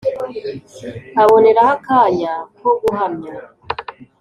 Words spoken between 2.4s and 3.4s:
ko guhamya